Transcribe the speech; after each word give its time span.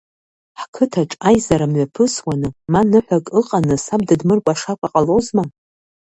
Ҳқыҭаҿ 0.59 1.11
аизара 1.27 1.67
мҩаԥысуаны, 1.71 2.49
ма 2.71 2.81
ныҳәак 2.89 3.25
ыҟаны 3.39 3.75
саб 3.85 4.01
дыдмыркәашакәа 4.07 4.87
ҟалозма! 4.93 5.43